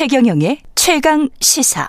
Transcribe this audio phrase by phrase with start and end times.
[0.00, 1.86] 최경영의 최강 시사.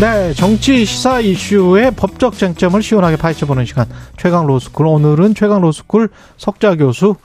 [0.00, 6.76] 네, 정치 시사 이슈의 법적 쟁점을 시원하게 파헤쳐보는 시간 최강 로스쿨 오늘은 최강 로스쿨 석좌
[6.76, 7.16] 교수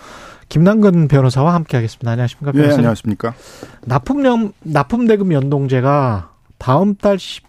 [0.50, 2.10] 김남근 변호사와 함께하겠습니다.
[2.10, 2.52] 안녕하십니까?
[2.52, 3.36] 네, 안녕하십니까?
[3.84, 7.44] 납품령 납품 대금 연동제가 다음 달 10,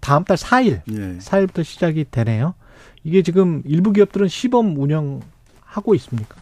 [0.00, 1.18] 다음 달 4일 예.
[1.18, 2.54] 4일부터 시작이 되네요.
[3.04, 6.36] 이게 지금 일부 기업들은 시범 운영하고 있습니까?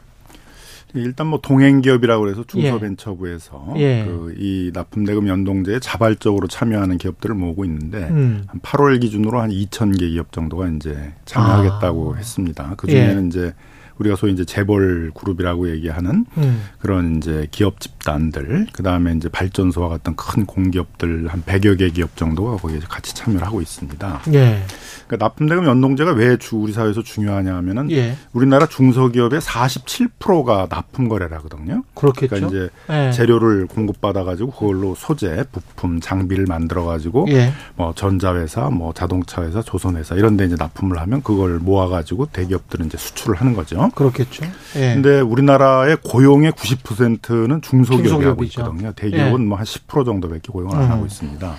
[0.95, 4.05] 일단 뭐 동행 기업이라고 해서 중소벤처부에서 예.
[4.07, 8.45] 그이 납품대금 연동제에 자발적으로 참여하는 기업들을 모으고 있는데 음.
[8.47, 12.17] 한 8월 기준으로 한 2천 개 기업 정도가 이제 참여하겠다고 아.
[12.17, 12.75] 했습니다.
[12.77, 13.27] 그 중에는 예.
[13.27, 13.55] 이제
[13.99, 16.65] 우리가 소위 이제 재벌 그룹이라고 얘기하는 음.
[16.79, 22.17] 그런 이제 기업 집단들, 그 다음에 이제 발전소와 같은 큰 공기업들 한 100여 개 기업
[22.17, 24.23] 정도가 거기에 같이 참여를 하고 있습니다.
[24.35, 24.63] 예.
[25.07, 28.17] 그러니까 납품대금 연동제가 왜 주, 우리 사회에서 중요하냐 하면은 예.
[28.33, 31.83] 우리나라 중소기업의 47%가 납품 거래를 하거든요.
[31.95, 32.29] 그렇겠죠.
[32.29, 33.13] 그러니까 이제 예.
[33.13, 37.53] 재료를 공급받아 가지고 그걸로 소재, 부품, 장비를 만들어 가지고 예.
[37.77, 42.87] 뭐 전자회사, 뭐 자동차 회사, 조선회사 이런 데 이제 납품을 하면 그걸 모아 가지고 대기업들은
[42.87, 43.84] 이제 수출을 하는 거죠.
[43.91, 44.45] 그렇겠죠.
[44.77, 44.95] 예.
[44.95, 48.63] 근데 우리나라의 고용의 90%는 중소기업이 중소기업이죠.
[48.63, 48.93] 하고 있거든요.
[48.93, 49.45] 대기업은 예.
[49.45, 50.91] 뭐한 10% 정도밖에 고용을 안 음.
[50.91, 51.55] 하고 있습니다.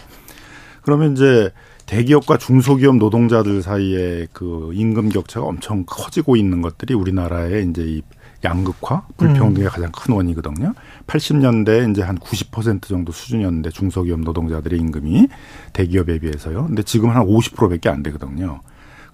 [0.82, 1.52] 그러면 이제
[1.86, 8.02] 대기업과 중소기업 노동자들 사이에 그 임금 격차가 엄청 커지고 있는 것들이 우리나라의 이제 이
[8.44, 9.72] 양극화, 불평등의 음.
[9.72, 10.73] 가장 큰 원이거든요.
[11.08, 15.28] 80년대 이제 한 90% 정도 수준이었는데 중소기업 노동자들의 임금이
[15.73, 16.67] 대기업에 비해서요.
[16.67, 18.62] 근데 지금 한 50%밖에 안 되거든요.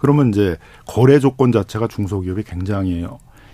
[0.01, 0.57] 그러면 이제
[0.87, 3.05] 거래 조건 자체가 중소기업이 굉장히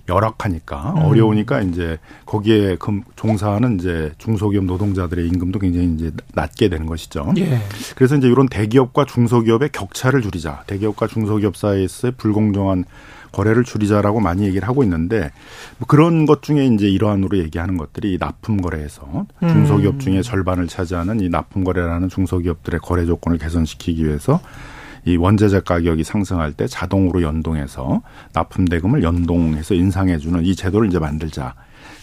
[0.07, 1.01] 열악하니까 음.
[1.03, 7.33] 어려우니까 이제 거기에 금 종사하는 이제 중소기업 노동자들의 임금도 굉장히 이제 낮게 되는 것이죠.
[7.37, 7.59] 예.
[7.95, 10.63] 그래서 이제 이런 대기업과 중소기업의 격차를 줄이자.
[10.67, 12.85] 대기업과 중소기업 사이에서의 불공정한
[13.33, 15.31] 거래를 줄이자라고 많이 얘기를 하고 있는데
[15.77, 19.99] 뭐 그런 것 중에 이제 일환으로 얘기하는 것들이 납품 거래에서 중소기업 음.
[19.99, 24.39] 중에 절반을 차지하는 이 납품 거래라는 중소기업들의 거래 조건을 개선시키기 위해서
[25.07, 28.01] 이 원자재 가격이 상승할 때 자동으로 연동해서
[28.33, 31.53] 납품 대금을 연동해서 인상해 주는 이 제도를 이제 만들자.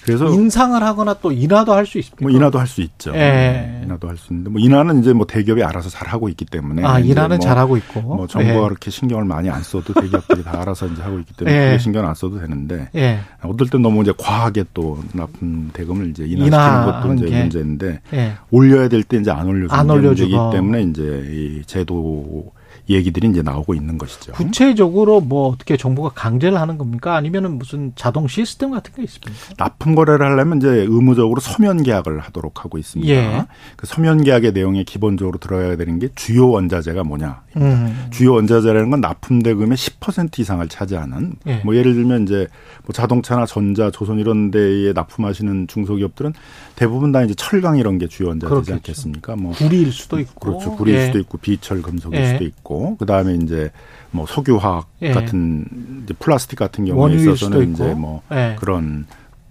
[0.05, 2.23] 그래서 인상을 하거나 또 인하도 할 수 있습니까?
[2.23, 3.11] 뭐 인하도 할 수 있죠.
[3.15, 3.19] 예.
[3.19, 6.83] 네, 인하도 할 수 있는데 뭐 인하는 이제 뭐 대기업이 알아서 잘 하고 있기 때문에
[6.85, 8.61] 아 인하는 뭐, 잘 하고 있고 뭐 정부가 예.
[8.61, 11.79] 그렇게 신경을 많이 안 써도 대기업들이 다 알아서 이제 하고 있기 때문에 예.
[11.79, 13.21] 신경 안 써도 되는데 예.
[13.43, 17.41] 어떨 땐 너무 이제 과하게 또 납품 대금을 이제 인하시키는 것도 이제 게.
[17.41, 18.35] 문제인데 예.
[18.51, 22.53] 올려야 될 때 이제 안 올려주는 안 문제이기 때문에 이제 이 제도
[22.89, 24.33] 얘기들이 이제 나오고 있는 것이죠.
[24.33, 27.17] 구체적으로 뭐 어떻게 정부가 강제를 하는 겁니까?
[27.17, 29.33] 아니면은 무슨 자동 시스템 같은 게 있습니까?
[29.57, 33.13] 납품 거래를 하려면 이제 의무적으로 서면 계약을 하도록 하고 있습니다.
[33.13, 33.47] 예.
[33.77, 37.43] 그 서면 계약의 내용에 기본적으로 들어야 되는 게 주요 원자재가 뭐냐.
[37.57, 38.09] 음.
[38.11, 41.63] 주요 원자재라는 건 납품 대금의 10% 이상을 차지하는 예.
[41.65, 42.49] 뭐 예를 들면 이제
[42.85, 46.35] 뭐 자동차나 전자, 조선 이런 데에 납품하시는 중소기업들은
[46.77, 48.75] 대부분 다 이제 철강 이런 게 주요 원자재지 그렇겠죠.
[48.75, 49.37] 않겠습니까?
[49.37, 50.77] 뭐 구리일 수도 있고 그렇죠.
[50.77, 51.07] 구리일 예.
[51.07, 52.33] 수도 있고 비철 금속일 예.
[52.33, 53.71] 수도 있고 그 다음에 이제
[54.11, 55.13] 뭐 석유화학 예.
[55.13, 55.65] 같은
[56.05, 58.57] 이제 플라스틱 같은 경우에 있어서는 이제 뭐 예.
[58.59, 59.07] 그런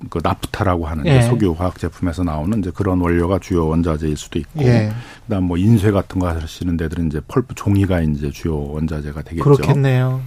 [0.10, 1.22] 그 나프타라고 하는 예.
[1.22, 4.92] 석유 화학 제품에서 나오는 이제 그런 원료가 주요 원자재일 수도 있고 예.
[5.26, 9.44] 그다음 뭐 인쇄 같은 거 하시는 데들은 이제 펄프 종이가 이제 주요 원자재가 되겠죠.
[9.44, 10.22] 그렇겠네요.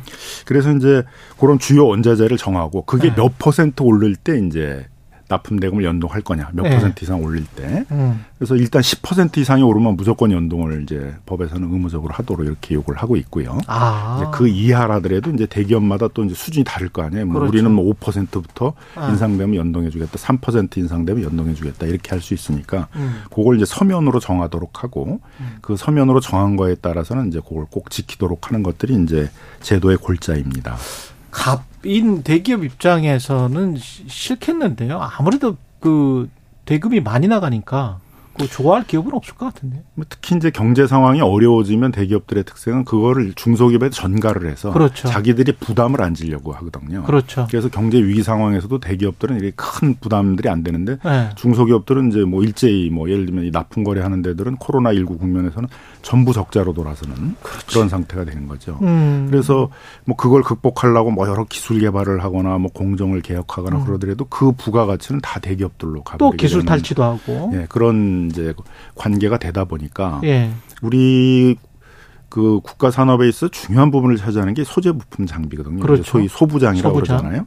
[0.46, 1.02] 그래서 이제
[1.38, 3.14] 그런 주요 원자재를 정하고 그게 예.
[3.14, 4.86] 몇 퍼센트 오를 때 이제
[5.28, 6.70] 납품 대금을 연동할 거냐 몇 네.
[6.70, 8.24] 퍼센트 이상 올릴 때 음.
[8.38, 13.58] 그래서 일단 10% 이상이 오르면 무조건 연동을 이제 법에서는 의무적으로 하도록 이렇게 요구를 하고 있고요.
[13.66, 14.18] 아.
[14.20, 17.24] 이제 그 이하라더라도 이제 대기업마다 또 이제 수준이 다를 거 아니에요.
[17.26, 17.52] 뭐 그렇죠.
[17.52, 19.08] 우리는 뭐 5%부터 아.
[19.08, 23.22] 인상되면 연동해주겠다, 3% 인상되면 연동해주겠다 이렇게 할 수 있으니까 음.
[23.30, 25.56] 그걸 이제 서면으로 정하도록 하고 음.
[25.60, 29.30] 그 서면으로 정한 거에 따라서는 이제 그걸 꼭 지키도록 하는 것들이 이제
[29.60, 30.76] 제도의 골자입니다.
[31.36, 34.98] 갑인 대기업 입장에서는 싫겠는데요.
[35.18, 36.30] 아무래도 그
[36.64, 37.98] 대금이 많이 나가니까
[38.38, 39.82] 그 좋아할 기업은 없을 것 같은데.
[39.94, 45.08] 뭐 특히 이제 경제 상황이 어려워지면 대기업들의 특성은 그거를 중소기업에 전가를 해서 그렇죠.
[45.08, 47.02] 자기들이 부담을 안 지려고 하거든요.
[47.04, 47.46] 그렇죠.
[47.50, 51.30] 그래서 경제 위기 상황에서도 대기업들은 이렇게 큰 부담들이 안 되는데 네.
[51.36, 55.68] 중소기업들은 이제 뭐 일제히 뭐 예를 들면 이 납품 거래하는 데들은 코로나 19 국면에서는
[56.06, 57.66] 전부 적자로 돌아서는 그렇지.
[57.66, 58.78] 그런 상태가 되는 거죠.
[58.80, 59.26] 음.
[59.28, 59.70] 그래서
[60.04, 63.84] 뭐 그걸 극복하려고 뭐 여러 기술 개발을 하거나 뭐 공정을 개혁하거나 음.
[63.84, 68.54] 그러더라도 그 부가가치는 다 대기업들로 가고 또 기술 탈취도 하고 예, 그런 이제
[68.94, 70.52] 관계가 되다 보니까 예.
[70.80, 71.56] 우리
[72.28, 75.80] 그 국가 산업에 있어 중요한 부분을 차지하는 게 소재 부품 장비거든요.
[75.80, 76.04] 그렇죠.
[76.04, 77.16] 소위 소부장이라고 소부장.
[77.16, 77.46] 그러잖아요.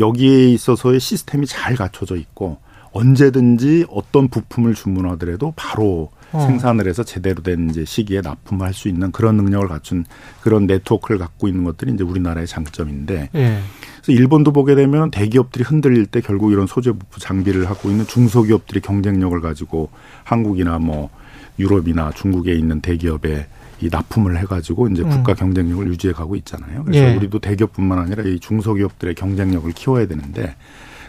[0.00, 2.58] 여기에 있어서의 시스템이 잘 갖춰져 있고
[2.90, 6.46] 언제든지 어떤 부품을 주문하더라도 바로 어.
[6.46, 10.04] 생산을 해서 제대로 된 이제 시기에 납품을 할 수 있는 그런 능력을 갖춘
[10.42, 13.58] 그런 네트워크를 갖고 있는 것들이 이제 우리나라의 장점인데 예.
[14.00, 18.80] 그래서 일본도 보게 되면 대기업들이 흔들릴 때 결국 이런 소재 부품 장비를 갖고 있는 중소기업들이
[18.80, 19.90] 경쟁력을 가지고
[20.24, 21.10] 한국이나 뭐
[21.58, 23.46] 유럽이나 중국에 있는 대기업에
[23.82, 25.10] 이 납품을 해가지고 이제 음.
[25.10, 26.84] 국가 경쟁력을 유지해 가고 있잖아요.
[26.84, 27.16] 그래서 예.
[27.16, 30.54] 우리도 대기업뿐만 아니라 이 중소기업들의 경쟁력을 키워야 되는데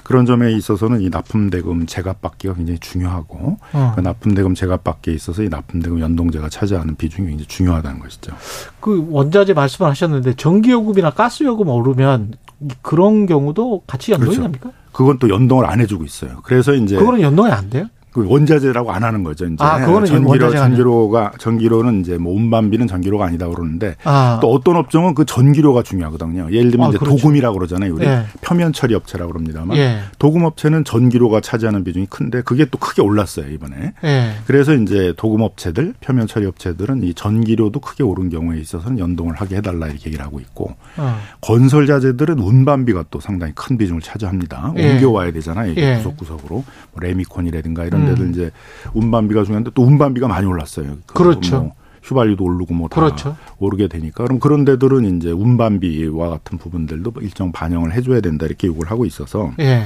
[0.04, 3.94] 그런 점에 있어서는 이 납품대금 제값받기가 굉장히 중요하고 어.
[3.96, 8.34] 그 납품대금 제값받기에 있어서 이 납품대금 연동제가 차지하는 비중이 굉장히 중요하다는 것이죠.
[8.80, 12.34] 그 원자재 말씀을 하셨는데 전기요금이나 가스요금 오르면
[12.82, 14.44] 그런 경우도 같이 연동이 그렇죠.
[14.44, 14.72] 됩니까?
[14.92, 16.40] 그건 또 연동을 안 해주고 있어요.
[16.44, 17.88] 그래서 이제 그거는 연동이 안 돼요?
[18.12, 19.46] 그 원자재라고 안 하는 거죠.
[19.46, 24.40] 이제 아, 그거는 전기료 전기료가 전기료는 이제 뭐 운반비는 전기료가 아니다 그러는데 아.
[24.42, 26.50] 또 어떤 업종은 그 전기료가 중요하거든요.
[26.52, 27.16] 예를 들면 아, 이제 그렇죠.
[27.16, 27.94] 도금이라고 그러잖아요.
[27.94, 28.26] 우리 예.
[28.42, 30.00] 표면 처리 업체라고 그럽니다만 예.
[30.20, 33.94] 도금 업체는 전기료가 차지하는 비중이 큰데 그게 또 크게 올랐어요 이번에.
[34.04, 34.32] 예.
[34.46, 39.58] 그래서 이제 도금 업체들, 표면 처리 업체들은 이 전기료도 크게 오른 경우에 있어서는 연동을 하게
[39.58, 41.18] 해달라 이렇게 얘기를 하고 있고 어.
[41.40, 44.74] 건설 자재들은 운반비가 또 상당히 큰 비중을 차지합니다.
[44.76, 44.92] 예.
[44.92, 45.72] 옮겨와야 되잖아요.
[45.72, 45.96] 이게 예.
[45.98, 46.66] 구석구석으로 뭐
[47.00, 48.32] 레미콘이라든가 이런 데들 음.
[48.32, 48.52] 이제
[48.94, 50.98] 운반비가 중요한데 또 운반비가 많이 올랐어요.
[51.08, 51.62] 그렇죠.
[51.62, 53.38] 뭐 휘발유도 오르고 뭐다 그렇죠.
[53.60, 58.90] 오르게 되니까 그럼 그런 데들은 이제 운반비와 같은 부분들도 일정 반영을 해줘야 된다 이렇게 요구를
[58.90, 59.86] 하고 있어서 예.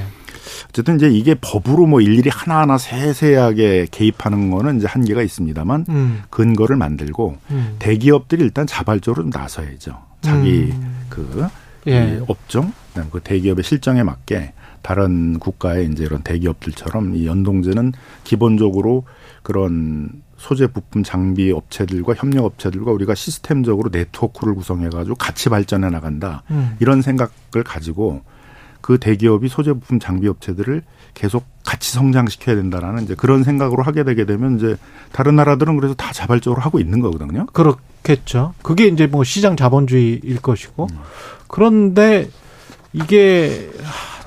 [0.69, 6.23] 어쨌든 이제 이게 법으로 뭐 일일이 하나하나 세세하게 개입하는 거는 이제 한계가 있습니다만 음.
[6.29, 7.75] 근거를 만들고 음.
[7.79, 9.97] 대기업들이 일단 자발적으로 좀 나서야죠.
[10.21, 11.05] 자기 음.
[11.09, 11.47] 그
[11.87, 12.21] 예.
[12.27, 12.71] 업종,
[13.11, 14.53] 그 대기업의 실정에 맞게
[14.85, 17.93] 다른 국가의 이제 이런 대기업들처럼 이 연동제는
[18.23, 19.03] 기본적으로
[19.41, 26.43] 그런 소재 부품 장비 업체들과 협력 업체들과 우리가 시스템적으로 네트워크를 구성해 가지고 같이 발전해 나간다.
[26.51, 26.75] 음.
[26.79, 28.21] 이런 생각을 가지고
[28.81, 30.83] 그 대기업이 소재 부품 장비 업체들을
[31.15, 34.77] 계속 같이 성장시켜야 된다라는 이제 그런 생각으로 하게 되게 되면 이제
[35.11, 37.47] 다른 나라들은 그래서 다 자발적으로 하고 있는 거거든요.
[37.47, 38.53] 그렇겠죠.
[38.61, 40.89] 그게 이제 뭐 시장 자본주의일 것이고.
[40.91, 40.97] 음.
[41.47, 42.29] 그런데
[42.93, 43.71] 이게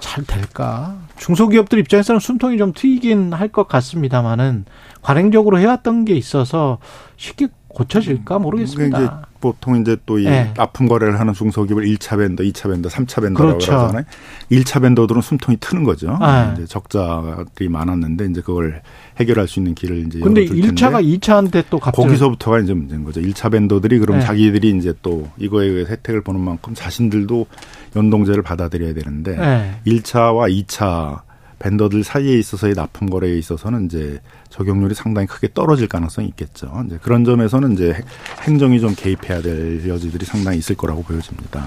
[0.01, 0.97] 잘 될까?
[1.17, 4.67] 중소기업들 입장에서는 숨통이 좀 트이긴 할 것 같습니다만은
[5.03, 6.79] 관행적으로 해왔던 게 있어서
[7.17, 9.28] 쉽게 고쳐질까 모르겠습니다.
[9.41, 10.53] 보통 이제 또이 네.
[10.57, 13.73] 납품 거래를 하는 중소기업을 1차 밴더, 2차 밴더, 3차 밴더라고 그렇죠.
[13.73, 14.05] 그러잖아요.
[14.51, 16.19] 1차 밴더들은 숨통이 트는 거죠.
[16.21, 16.53] 네.
[16.55, 18.83] 이제 적자들이 많았는데 이제 그걸
[19.19, 23.21] 해결할 수 있는 길을 이제 근데 1차가 2차한테 또 갑자기 거기서부터가 이제 문제인 거죠.
[23.21, 24.25] 1차 밴더들이 그럼 네.
[24.25, 27.47] 자기들이 이제 또 이거에 의해 혜택을 보는 만큼 자신들도
[27.97, 29.81] 연동제를 받아들여야 되는데 네.
[29.87, 31.28] 1차와 2차
[31.59, 36.71] 밴더들 사이에 있어서의 납품 거래에 있어서는 이제 적용률이 상당히 크게 떨어질 가능성이 있겠죠.
[36.87, 38.01] 이제 그런 점에서는 이제
[38.43, 41.65] 행정이 좀 개입해야 될 여지들이 상당히 있을 거라고 보여집니다.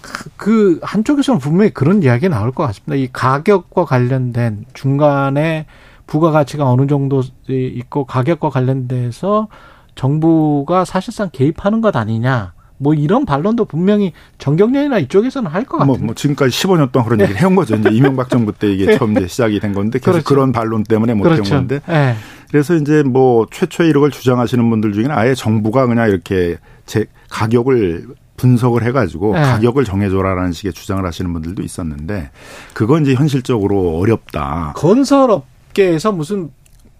[0.00, 2.94] 그, 그 한쪽에서는 분명히 그런 이야기가 나올 것 같습니다.
[2.94, 5.66] 이 가격과 관련된 중간에
[6.06, 9.48] 부가가치가 어느 정도 있고 가격과 관련돼서
[9.94, 12.53] 정부가 사실상 개입하는 것 아니냐.
[12.78, 15.86] 뭐 이런 반론도 분명히 정경련이나 이쪽에서는 할 것 같아요.
[15.96, 17.24] 뭐, 뭐, 지금까지 15년 동안 그런 네.
[17.24, 17.76] 얘기를 해온 거죠.
[17.76, 18.98] 이제 이명박 정부 때 이게 네.
[18.98, 20.28] 처음 이제 시작이 된 건데 계속 그렇죠.
[20.28, 21.54] 그런 반론 때문에 못 해온 그렇죠.
[21.54, 21.80] 건데.
[21.86, 22.16] 네.
[22.50, 26.56] 그래서 이제 뭐 최초에 이런 걸 주장하시는 분들 중에는 아예 정부가 그냥 이렇게
[26.86, 28.06] 제 가격을
[28.36, 29.40] 분석을 해가지고 네.
[29.42, 32.30] 가격을 정해줘라라는 식의 주장을 하시는 분들도 있었는데
[32.74, 34.72] 그건 이제 현실적으로 어렵다.
[34.76, 36.50] 건설업계에서 무슨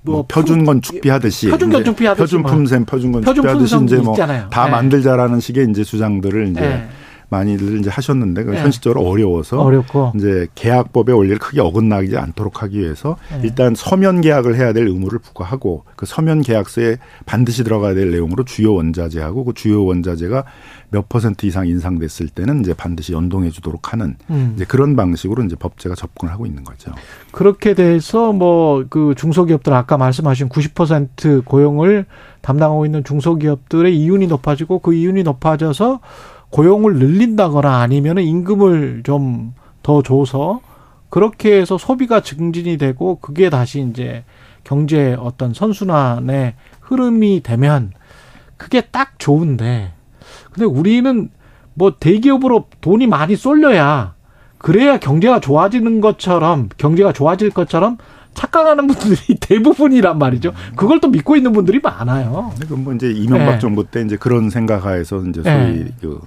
[0.04, 4.26] 뭐, 뭐 표준 건축비 하듯이 표준 건축비 하듯이 표준 품셈 표준 건축비 하듯이 이제 뭐다
[4.26, 4.70] 네.
[4.70, 6.88] 만들자라는 식의 이제 주장들을 이제 네.
[7.30, 8.60] 많이들 이제 하셨는데 네.
[8.60, 10.12] 현실적으로 어려워서 어렵고.
[10.16, 13.40] 이제 계약법의 원리를 크게 어긋나지 않도록 하기 위해서 네.
[13.44, 18.74] 일단 서면 계약을 해야 될 의무를 부과하고 그 서면 계약서에 반드시 들어가야 될 내용으로 주요
[18.74, 20.44] 원자재하고 그 주요 원자재가
[20.90, 24.52] 몇 퍼센트 이상 인상됐을 때는 이제 반드시 연동해 주도록 하는 음.
[24.56, 26.92] 이제 그런 방식으로 이제 법제가 접근을 하고 있는 거죠.
[27.32, 32.06] 그렇게 돼서 뭐 그 중소기업들 아까 말씀하신 90% 고용을
[32.42, 36.00] 담당하고 있는 중소기업들의 이윤이 높아지고 그 이윤이 높아져서
[36.50, 40.60] 고용을 늘린다거나 아니면 임금을 좀 더 줘서
[41.10, 44.24] 그렇게 해서 소비가 증진이 되고 그게 다시 이제
[44.64, 47.92] 경제 어떤 선순환의 흐름이 되면
[48.56, 49.92] 그게 딱 좋은데
[50.54, 51.30] 근데 우리는
[51.74, 54.14] 뭐 대기업으로 돈이 많이 쏠려야
[54.58, 57.98] 그래야 경제가 좋아지는 것처럼 경제가 좋아질 것처럼
[58.34, 60.52] 착각하는 분들이 대부분이란 말이죠.
[60.76, 62.52] 그걸 또 믿고 있는 분들이 많아요.
[62.66, 63.58] 그럼 뭐 이제 이명박 네.
[63.58, 65.86] 정부 때 이제 그런 생각하에서 이제 소위 네.
[66.00, 66.20] 그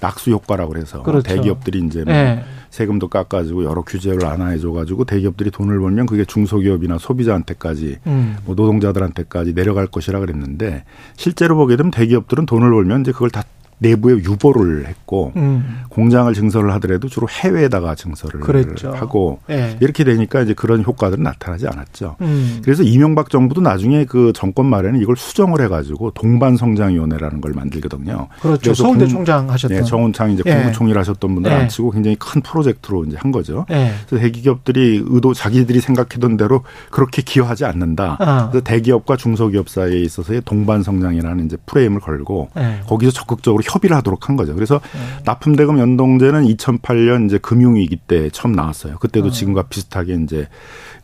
[0.00, 1.22] 낙수 효과라고 그래서 그렇죠.
[1.22, 2.44] 대기업들이 이제 뭐 네.
[2.70, 8.36] 세금도 깎아주고 여러 규제를 완화해줘가지고 대기업들이 돈을 벌면 그게 중소기업이나 소비자한테까지 음.
[8.44, 10.84] 뭐 노동자들한테까지 내려갈 것이라 그랬는데
[11.16, 13.44] 실제로 보게 되면 대기업들은 돈을 벌면 이제 그걸 다
[13.78, 15.82] 내부에 유보를 했고 음.
[15.88, 18.92] 공장을 증설을 하더라도 주로 해외에다가 증설을 그랬죠.
[18.92, 19.76] 하고 네.
[19.80, 22.16] 이렇게 되니까 이제 그런 효과들은 나타나지 않았죠.
[22.20, 22.60] 음.
[22.64, 28.28] 그래서 이명박 정부도 나중에 그 정권 말에는 이걸 수정을 해가지고 동반성장위원회라는 걸 만들거든요.
[28.40, 28.74] 그렇죠.
[28.74, 30.54] 서울대 총장 하셨던 네, 정운창 이제 예.
[30.54, 31.56] 국무총리를 하셨던 분들 예.
[31.56, 33.66] 앉히고 굉장히 큰 프로젝트로 이제 한 거죠.
[33.70, 33.92] 예.
[34.06, 38.16] 그래서 대기업들이 의도 자기들이 생각했던 대로 그렇게 기여하지 않는다.
[38.20, 38.48] 아.
[38.50, 42.80] 그래서 대기업과 중소기업 사이에 있어서의 동반성장이라는 이제 프레임을 걸고 예.
[42.86, 44.54] 거기서 적극적으로 협의를 하도록 한 거죠.
[44.54, 45.22] 그래서 네.
[45.24, 48.98] 납품대금 연동제는 2008년 이제 금융위기 때 처음 나왔어요.
[48.98, 49.30] 그때도 어.
[49.30, 50.48] 지금과 비슷하게 이제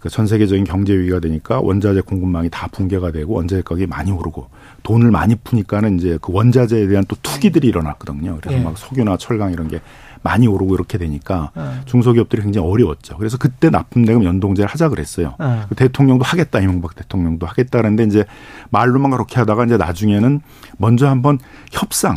[0.00, 4.48] 그전 세계적인 경제 위기가 되니까 원자재 공급망이 다 붕괴가 되고 원자재 가격이 많이 오르고
[4.82, 8.38] 돈을 많이 푸니까는 이제 그 원자재에 대한 또 투기들이 일어났거든요.
[8.40, 8.64] 그래서 네.
[8.64, 9.80] 막 석유나 철강 이런 게
[10.22, 11.62] 많이 오르고 이렇게 되니까 네.
[11.86, 13.16] 중소기업들이 굉장히 어려웠죠.
[13.16, 15.34] 그래서 그때 납품대금 연동제를 하자 그랬어요.
[15.38, 15.62] 네.
[15.76, 18.24] 대통령도 하겠다 이명박 대통령도 하겠다 그랬는데 이제
[18.70, 20.40] 말로만 그렇게 하다가 이제 나중에는
[20.78, 21.38] 먼저 한번
[21.72, 22.16] 협상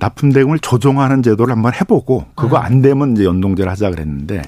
[0.00, 2.66] 납품 대금을 조정하는 제도를 한번 해보고 그거 네.
[2.66, 4.42] 안 되면 이제 연동제를 하자 그랬는데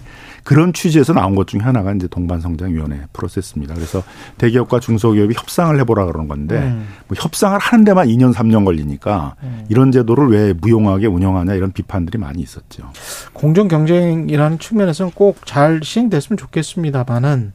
[0.44, 3.74] 그런 취지에서 나온 것 중에 하나가 이제 동반성장위원회 프로세스입니다.
[3.74, 4.02] 그래서
[4.38, 6.88] 대기업과 중소기업이 협상을 해보라 그러는 건데 음.
[7.06, 9.64] 뭐 협상을 하는 데만 2년 3년 걸리니까 음.
[9.68, 12.90] 이런 제도를 왜 무용하게 운영하냐 이런 비판들이 많이 있었죠.
[13.32, 17.52] 공정 경쟁이라는 측면에서는 꼭 잘 시행됐으면 좋겠습니다만은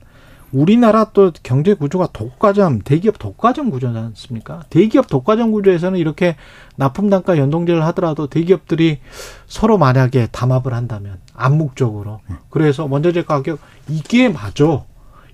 [0.51, 4.63] 우리나라 또 경제 구조가 독과점, 대기업 독과점 구조지 않습니까?
[4.69, 6.35] 대기업 독과점 구조에서는 이렇게
[6.75, 8.99] 납품 단가 연동제를 하더라도 대기업들이
[9.47, 14.83] 서로 만약에 담합을 한다면 암묵적으로 그래서 원자재 가격 이게 맞아.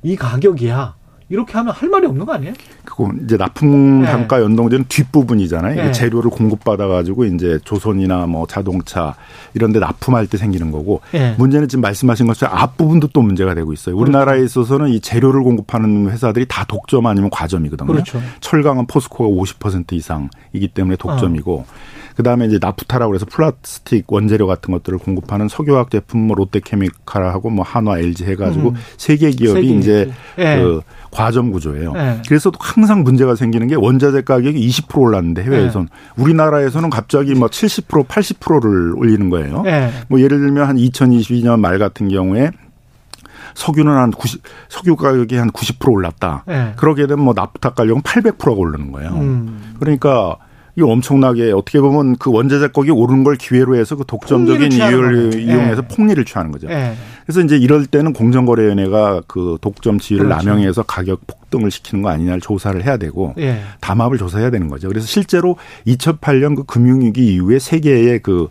[0.01, 0.95] 이 가격이야.
[1.33, 2.53] 이렇게 하면 할 말이 없는 거 아니에요?
[2.85, 4.05] 그거 이제 납품 네.
[4.05, 5.75] 단가 연동제는 뒷부분이잖아요.
[5.75, 5.91] 네.
[5.91, 9.15] 재료를 공급받아 가지고 이제 조선이나 뭐 자동차
[9.55, 11.33] 이런 데 납품할 때 생기는 거고 네.
[11.39, 13.97] 문제는 지금 말씀하신 것처럼 앞부분도 또 문제가 되고 있어요.
[13.97, 14.61] 우리나라에 그렇죠.
[14.61, 17.91] 있어서는 이 재료를 공급하는 회사들이 다 독점 아니면 과점이거든요.
[17.91, 18.21] 그렇죠.
[18.39, 21.65] 철강은 포스코가 50% 이상이기 때문에 독점이고 어.
[22.15, 27.99] 그다음에 이제 나프타라고 해서 플라스틱 원재료 같은 것들을 공급하는 석유화학 제품 뭐 롯데케미칼하고 뭐 한화,
[27.99, 28.75] LG 해 가지고 음.
[28.97, 30.61] 세계 기업이 세계 이제 네.
[30.61, 31.93] 그과 점 구조예요.
[31.93, 32.21] 네.
[32.27, 36.21] 그래서 항상 문제가 생기는 게 원자재 가격이 20% 올랐는데 해외에선 네.
[36.23, 39.63] 우리나라에서는 갑자기 뭐 70% 80%를 올리는 거예요.
[39.63, 39.89] 네.
[40.09, 42.51] 뭐 예를 들면 한 2022년 말 같은 경우에
[43.55, 46.43] 석유는 한 90, 석유 가격이 한 90% 올랐다.
[46.47, 46.73] 네.
[46.75, 49.11] 그러게 되면 뭐 나프타 가격은 800%가 오르는 거예요.
[49.11, 49.75] 음.
[49.79, 50.37] 그러니까
[50.75, 55.81] 이거 엄청나게 어떻게 보면 그 원자재 가격이 오르는 걸 기회로 해서 그 독점적인 이유를 이용해서
[55.83, 55.87] 네.
[55.87, 56.67] 폭리를 취하는 거죠.
[56.67, 56.95] 네.
[57.25, 60.45] 그래서 이제 이럴 때는 공정거래위원회가 그 독점 지위를 그렇죠.
[60.49, 63.61] 남용해서 가격 폭등을 시키는 거 아니냐를 조사를 해야 되고 네.
[63.81, 64.87] 담합을 조사해야 되는 거죠.
[64.87, 68.47] 그래서 실제로 2008년 그 금융위기 이후에 세계의 그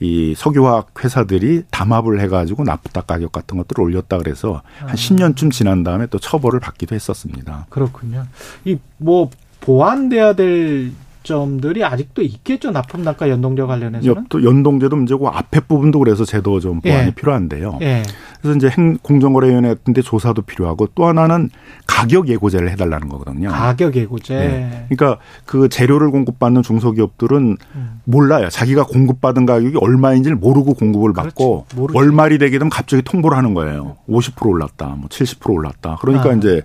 [0.00, 4.92] 이 석유화학 회사들이 담합을 해가지고 나프타 가격 같은 것들을 올렸다 그래서 한 아.
[4.92, 7.66] 10년쯤 지난 다음에 또 처벌을 받기도 했었습니다.
[7.70, 8.26] 그렇군요.
[8.64, 9.30] 이 뭐
[9.60, 10.92] 보완돼야 될
[11.26, 12.70] 점들이 아직도 있겠죠.
[12.70, 14.26] 납품 단가 연동제 관련해서는.
[14.28, 17.10] 또 연동제도 문제고 앞에 부분도 그래서 제도 좀 보완이 예.
[17.10, 17.78] 필요한데요.
[17.82, 18.02] 예.
[18.40, 21.50] 그래서 이제 행 공정거래위원회 같은데 조사도 필요하고 또 하나는
[21.86, 23.48] 가격 예고제를 해달라는 거거든요.
[23.48, 24.34] 가격 예고제.
[24.34, 24.86] 예.
[24.88, 28.00] 그러니까 그 재료를 공급받는 중소기업들은 음.
[28.04, 28.48] 몰라요.
[28.48, 33.96] 자기가 공급받은 가격이 얼마인지를 모르고 공급을 받고 월말이 되게 되면 갑자기 통보를 하는 거예요.
[34.08, 35.98] 50% 올랐다, 뭐 70% 올랐다.
[36.00, 36.32] 그러니까 아.
[36.34, 36.62] 이제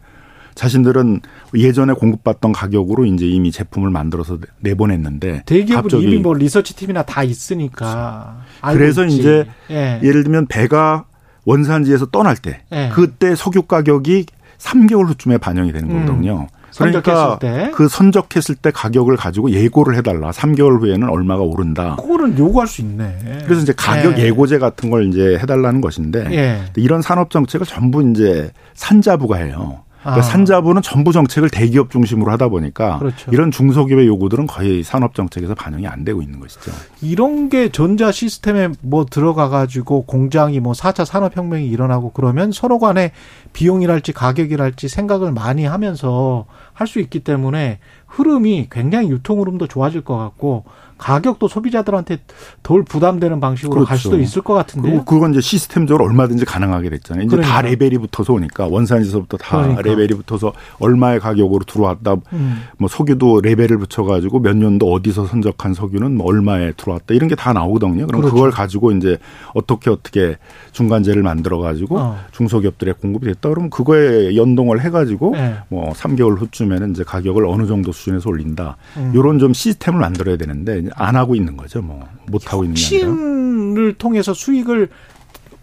[0.61, 1.21] 자신들은
[1.55, 8.43] 예전에 공급받던 가격으로 이제 이미 제품을 만들어서 내보냈는데 대기업은 이미 뭐 리서치 팀이나 다 있으니까
[8.61, 9.99] 그래서 이제 예.
[10.03, 11.05] 를 들면 배가
[11.45, 12.91] 원산지에서 떠날 때 예.
[12.93, 14.27] 그때 석유 가격이
[14.59, 16.05] 3개월 후쯤에 반영이 되는 음.
[16.05, 16.41] 거거든요.
[16.41, 16.61] 음.
[16.77, 17.39] 그러니까
[17.73, 20.29] 그 선적했을 때 가격을 가지고 예고를 해달라.
[20.29, 21.97] 3개월 후에는 얼마가 오른다.
[21.99, 23.43] 그거는 요구할 수 있네.
[23.45, 24.29] 그래서 이제 가격 예.
[24.29, 26.61] 고제 같은 걸 이제 해달라는 것인데 예.
[26.77, 29.81] 이런 산업 정책을 전부 이제 산자부가 해요.
[30.01, 30.21] 그러니까 아.
[30.21, 33.31] 산자부는 전부 정책을 대기업 중심으로 하다 보니까 그렇죠.
[33.31, 36.71] 이런 중소기업의 요구들은 거의 산업 정책에서 반영이 안 되고 있는 것이죠.
[37.01, 42.79] 이런 게 전자 시스템에 뭐 들어가 가지고 공장이 뭐 4차 산업 혁명이 일어나고 그러면 서로
[42.79, 43.11] 간에
[43.53, 50.17] 비용이랄지 가격이랄지 생각을 많이 하면서 할 수 있기 때문에 흐름이 굉장히 유통 흐름도 좋아질 것
[50.17, 50.65] 같고
[51.01, 52.19] 가격도 소비자들한테
[52.63, 53.87] 덜 부담되는 방식으로 그렇죠.
[53.89, 54.91] 갈 수도 있을 것 같은데.
[54.99, 57.25] 그 그건 이제 시스템적으로 얼마든지 가능하게 됐잖아요.
[57.25, 57.53] 이제 그러니까.
[57.55, 59.81] 다 레벨이 붙어서 오니까 원산지서부터 다 그러니까.
[59.81, 62.15] 레벨이 붙어서 얼마의 가격으로 들어왔다.
[62.33, 62.61] 음.
[62.77, 67.53] 뭐 석유도 레벨을 붙여가지고 몇 년도 어디서 선적한 석유는 뭐 얼마에 들어왔다 이런 게 다
[67.53, 68.05] 나오거든요.
[68.05, 68.35] 그럼 그렇죠.
[68.35, 69.17] 그걸 가지고 이제
[69.55, 70.37] 어떻게 어떻게
[70.73, 72.19] 중간재를 만들어 가지고 어.
[72.33, 75.55] 중소기업들의 공급이 됐다 그러면 그거에 연동을 해가지고 네.
[75.69, 78.77] 뭐 3개월 후쯤에는 이제 가격을 어느 정도 수준에서 올린다.
[78.97, 79.11] 음.
[79.15, 81.81] 이런 좀 시스템을 만들어야 되는데 안 하고 있는 거죠.
[81.81, 83.09] 뭐 못 하고 있는 게 아니라.
[83.09, 84.89] 혁신을 통해서 수익을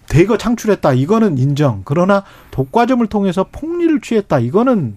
[0.08, 0.92] 대거 창출했다.
[0.94, 1.82] 이거는 인정.
[1.84, 4.38] 그러나 독과점을 통해서 폭리를 취했다.
[4.38, 4.96] 이거는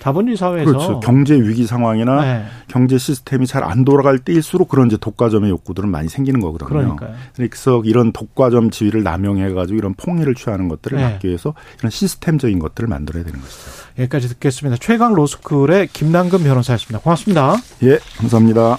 [0.00, 1.00] 자본주의 사회에서 그렇죠.
[1.00, 2.44] 경제 위기 상황이나 네.
[2.68, 6.68] 경제 시스템이 잘 안 돌아갈 때일수록 그런 이제 독과점의 욕구들은 많이 생기는 거거든요.
[6.68, 7.14] 그러니까요.
[7.34, 11.04] 그래서 이런 독과점 지위를 남용해 가지고 이런 폭리를 취하는 것들을 네.
[11.04, 13.60] 막기 위해서 이런 시스템적인 것들을 만들어야 되는 것이죠.
[13.98, 14.78] 여기까지 듣겠습니다.
[14.80, 17.00] 최강 로스쿨의 김남근 변호사였습니다.
[17.00, 17.56] 고맙습니다.
[17.82, 18.78] 예, 감사합니다.